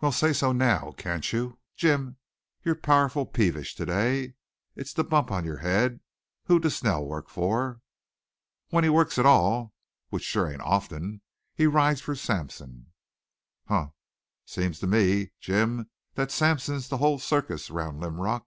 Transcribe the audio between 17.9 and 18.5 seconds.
Linrock.